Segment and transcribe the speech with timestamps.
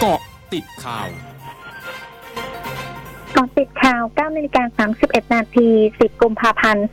[0.00, 0.20] เกาะ
[0.52, 1.08] ติดข่าว
[3.36, 6.86] ก่อนปิดข่าว9นาฬิกา31 นาที 10 กุมภาพันธ์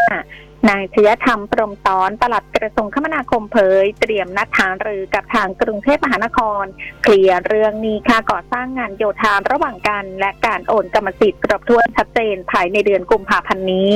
[0.00, 6.64] 2565 นายชยธรรมปรมสอนปลัดกระทรวงคมนาคมเผย เตรียมนัดหารือกับทางกรุงเทพมหานคร
[7.02, 13.90] เคลียร์เรื่องนี้ค่าก่อสร้างงานโยธาระหว่างกัน และการโอนกรรมสิทธิ์ครบถ้วนชัดเจนภายในเดือนกุมภาพันธ์นี้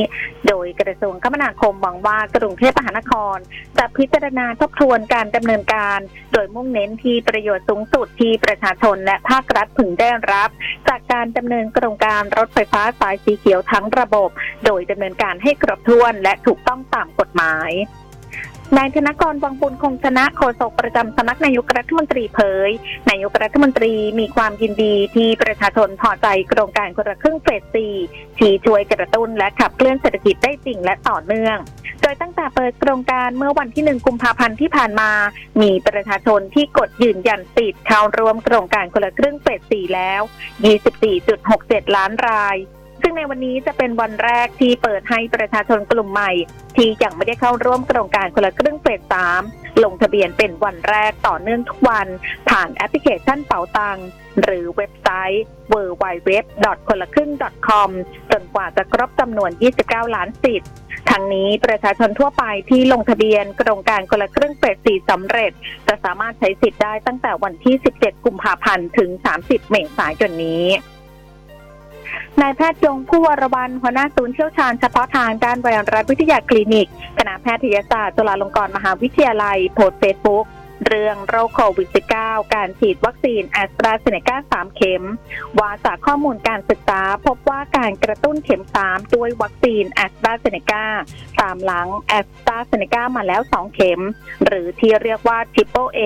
[0.48, 3.36] โดยกระทรวงคมนาคมหวังว่ากรุงเทพมหานคร
[3.78, 5.98] จะพิจารณาทบทวนการดำเนินการ
[6.32, 10.50] โดยมุ่งเน้นที่ประโยชน์สูงสุดที่ประชาชนและภาครัฐพึงได้รับ
[10.88, 14.30] จากการดำเนินโครงการรถไฟฟ้าสายสีเขียวทั้งระบบ
[14.64, 17.70] โดยดำเนินการให้ครบถ้วนและถูกต้องตามกฎหมาย
[18.76, 22.70] นายธนกรวังบุญคงชนะโฆษกประจำสำนักนายกรัฐมนตรีเผย
[23.10, 27.94] นายกรัฐมนตรีมีความยินดีที่ประชาชนพอใจโครงการคนละครึ่งเฟสสี่
[28.38, 31.58] ที่ช่วยกระตุ้นและขับเคลื่อนเศรษฐกิจได้จริงและต่อเนื่อง
[32.02, 35.10] โดยตั้งแต่เปิดโครงการเมื่อวันที่ 1 กุมภาพันธ์ที่ผ่านมา
[35.62, 40.22] มีประชาชนที่กดยืนยันสิทธิ์เข้าร่วมโครงการคนละครึ่งเฟสสี่แล้ว
[41.08, 42.56] 24.67 ล้านราย
[43.06, 46.32] ซึ่งในวันนี้จะเป็นวันแรกที่เปิดให้ประชาชนกลุ่มใหม่
[46.76, 49.42] ที่ยังไม่ได้เข้าร่วมโครงการคนละครึ่งเฟสสาม
[49.84, 52.08] ลงทะเบียนเป็นวันแรกต่อเนื่องทุกวัน
[52.48, 53.98] ผ่านแอปพลิเคชันเป๋าตัง
[54.42, 56.30] หรือเว็บไซต์ w w w
[56.88, 57.30] คนละครึ่ง
[57.68, 57.90] .com
[58.32, 59.50] จนกว่าจะครบจำนวน
[59.84, 60.70] 29 ล้านสิทธิ์
[61.10, 65.52] ทั้งนี้ประชาชนทั่วไปที่ลงทะเบียนโครงการคนละครึ่งเฟสสี่สำเร็จ
[65.88, 69.10] จะสามารถใช้สิทธิ์ได้ตั้งแต่วันที่ 17 กุมภาพันธ์ถึง
[69.42, 70.66] 30 เมษายนนี้
[72.40, 80.46] นายแพทย์ยง ภู่วรวรรณหัวหน้าศูนย์เชี่ยวชาญเฉพาะทางด้านไวรัสวิทยาคลินิก คณะแพทยศาสตร์จุฬาลงกรณ์มหาวิทยาลัยโพสต์เฟซบุ๊ก
[80.86, 81.88] เรื่องโรคโควิด
[82.20, 85.04] -19 การฉีดวัคซีนแอสตราเซเนกา3 เข็ม
[85.58, 90.84] ว่าจากข้อมูลการศึกษาพบว่าการกระตุ้นเข็ม 3 ด้วยวัคซีนแอสตราเซเนกา
[91.40, 94.00] ตามหลังแอสตราเซเนกามาแล้ว 2 เข็ม
[94.44, 96.00] หรือที่เรียกว่า Triple A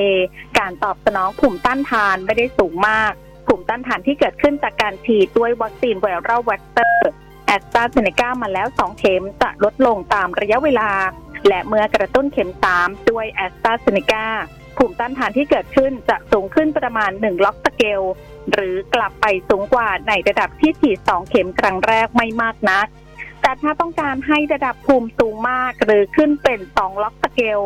[0.59, 3.13] การตอบสนองภูมิต้านทานไม่ได้สูงมาก
[3.49, 7.11] ภูมิต้านทานที่เกิดขึ้นจากการฉีดด้วยวัคซีน viral vector
[7.47, 10.91] แอสตราเซเนกามาแล้ว 2 เข็มจะลดลงตามระยะเวลา
[11.49, 12.51] และเมื่อกระตุ้นเข็ม
[12.81, 14.27] 3 ด้วยแอสตราเซเนกา
[14.77, 18.01] ภูมิต้านทานที่เกิดขึ้นจะสูงขึ้นประมาณ 1 log scale
[18.53, 22.87] หรือกลับไปสูงกว่าในระดับที่ฉีด 2 เข็มครั้งแรกไม่มากนัก
[23.43, 27.61] แต่ถ้าต้องการให้ระดับภูมิสูงมากหรือขึ้นเป็น 2 log scale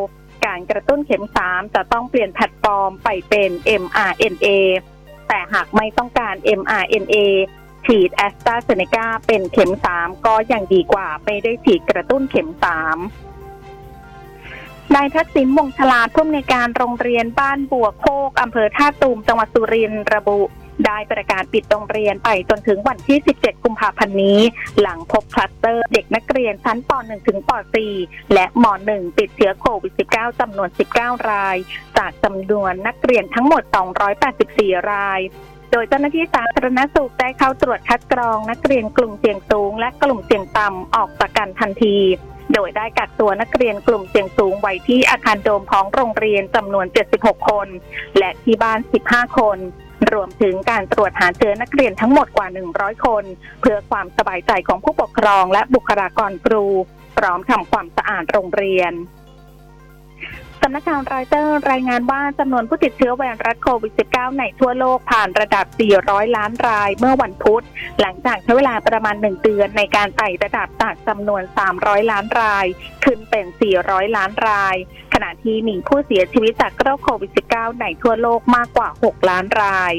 [0.45, 3.49] การกระตุ้นเข็ม 3 จะต้องเปลี่ยนแพลตฟอร์มไปเป็น
[3.81, 4.47] mRNA
[5.33, 7.15] แต่หากไม่ต้องการ mRNA
[7.85, 12.49] ฉีดแอสตราเซเนกาเป็นเข็ม 3 ก็ยังดีกว่าไม่ได้ฉีดกระตุ้นเข็ม
[14.15, 20.41] 3 นายทักษิณวงศ์ฉลาผู้อำนวยการโรงเรียนบ้านบัวโคกอำเภอท่าตูมจังหวัดสุรินทร์ระบุ
[20.85, 24.39] ได้ประกาศปิดโรงเรียนไปจนถึงวันที่ 17 กุมภาพันธ์นี้
[24.81, 27.51] หลังพบคลัสเตอร์เด็กนักเรียนชั้นป .1 ถึงป
[27.93, 30.69] .4 และม .1 ติดเชื้อโควิด -19 จำนวน
[30.99, 31.57] 19 ราย
[31.97, 33.63] จากจำนวนนักเรียนทั้งหมด
[34.27, 35.21] 284 ราย
[35.71, 41.97] โดยเจ้าหน้าที่สาธารณสุขได้เข้าตรวจคัดกรองนักเรียนกลุ่มเสี่ยงสูง และกลุ่มเสี่ยงต่ำออกจากกันทันที
[42.53, 46.85] โดยได้กักตัวนักเรียนกลุ่มเสี่ยงสูงไว้ที่อาคารโดมของโรงเรียนจำนวน
[47.17, 47.67] 76 คน
[48.17, 48.79] และที่บ้าน
[49.09, 49.57] 15 คน
[50.11, 53.23] รวมถึงการตรวจหาเชื้อนักเรียนทั้งหมดกว่า 100 คน
[53.61, 56.65] เพื่อความสบายใจของผู้ปกครองและบุคลากรครู
[57.17, 65.65] พร้อมทำความสะอาดโรงเรียนำนักข่าวรอยเตอร์รายงานว่าจำนวนผู้ติดเชื้อไวรัสโควิด -19 ในทั่วโลกผ่านระดับ
[66.01, 67.63] 400 ล้านรายเมื่อวันพุธ
[68.01, 71.43] หลังจากใช้เวลาประมาณ 1 เดือนในการไต่ระดับจากจำนวน
[71.75, 72.65] 300 ล้านราย
[73.03, 73.45] ขึ้นเป็น
[73.81, 74.75] 400 ล้านราย
[75.13, 79.93] ขณะที่มีผู้เสียชีวิตจากโรคโควิด -19 ในทั่วโลกมากกว่า 6 ล้านราย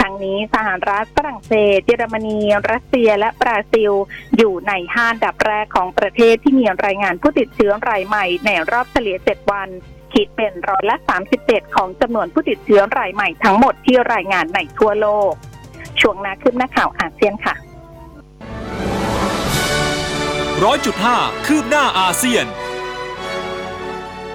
[0.00, 2.38] ทั้งนี้สหรัฐฝรั่งเศส เยอรมนี
[2.70, 3.92] รัสเซียและบราซิล
[4.36, 9.70] อยู่ในห้าดับแรกของประเทศที่มีรายงานผู้ติดเชื้อรายใหม่ในรอบเฉลี่ย 7 วัน
[10.18, 10.96] คิดเป็นร้อยละ
[11.36, 15.32] 37 ของจำนวนผู้ติดเชื้อรายใหม่ทั้งหมดที่รายงานในทั่วโลก
[16.00, 17.54] ช่วงหน้าคืบหน้าข่าวอาเซียนค่ะ
[20.64, 22.46] ร้อยจุดห้าคืบหน้าอาเซียน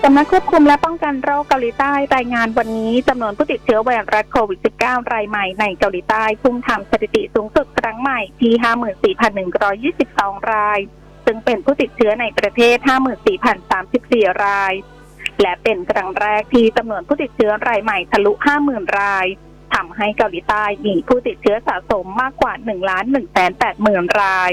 [0.04, 8.54] สำนักควบคุมและป้องกันโรคเกาหลีใต้รายงานวันนี้จำนวนผู้ติดเชื้อไวรัสโควิด -19 รายใหม่ในเกาหลีใต้พุ่งทำสถิติสูงสุดครั้งใหม่ที่
[10.02, 10.80] 54,122 ราย
[11.26, 12.78] ซึ่งเป็นผู้ติดเชื้อในประเทศ
[13.60, 14.74] 54,034 ราย
[15.42, 18.32] และเป็นครั้งแรกที่จำนวนผู้ติดเชื้อรายใหม่ทะลุ
[18.64, 19.26] 50,000 ราย
[19.74, 24.52] ทำให้เกาหลีใต้มีผู้ติดเชื้อสะสมมากกว่า1ล้าน1แสน8หมื่นราย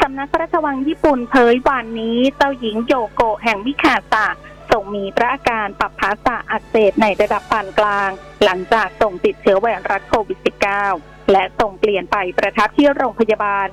[0.00, 4.26] สำนักพระราชวังญี่ปุ่นเผยวันนี้เจ้าหญิงโยโกะแห่งมิคาสะ
[4.70, 8.10] ทรงมีพระอาการปรับภาษาอักเสบในระดับปานกลาง
[8.44, 10.38] หลังจากทรงติดเชื้อไวรัสโควิด
[10.84, 13.68] -19 และทรงเปลี่ยนไปประทับที่โรงพยาบาล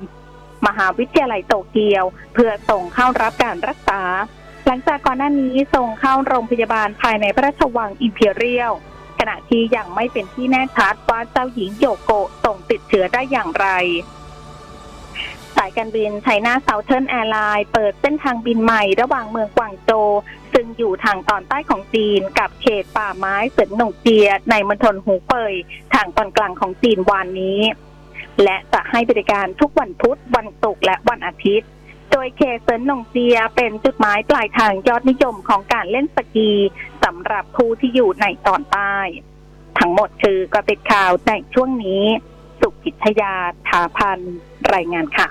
[0.67, 2.03] มหาวิทยาลัยโตเกียว
[2.33, 4.01] เพื่อส่งเข้ารับการรักษา
[4.69, 8.73] หลังจากก่อนหน้านี้ทรงเข้าโรงพยาบาลภายในพระราชวังอิมพีเรียล
[9.19, 13.67] ขณะที่ยังไม่เป็นที่แน่ชัดว่าเจ้าหญิงโยโกะทรงติดเชื้อได้อย่างไร
[15.55, 20.09] สายการบินไชน่าเซาเทิร์นแอร์ไลน์เปิดเส้นทางบินใหม่ระหว่างเมืองกวางโจว
[20.53, 25.53] ซึ่งอยู่ทางตอนใต้ของจีนกับเขตป่าไม้เสินหนงเจีย ในมณฑลหูเป่ย
[25.93, 27.61] ทางตอนกลางของจีนวานนี้
[28.43, 31.69] และจะให้บริการทุกวันพุธวันศุกร์และวันอาทิตย์
[32.27, 36.51] ยเคเซินหนงเจียเป็นจุดหมายปลายทางยอดนิยมของการเล่นสกี
[37.03, 38.95] สำหรับผู้ที่อยู่ในตอนใต้
[39.79, 42.03] ทั้งหมดคือกติดข่าวในช่วงนี้
[42.59, 43.33] สุกิตยา
[43.68, 44.19] ถาพัน
[44.74, 45.27] รายงานค่ะ